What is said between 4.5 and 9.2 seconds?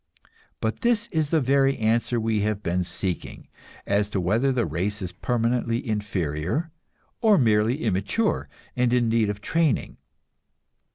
the race is permanently inferior, or merely immature and in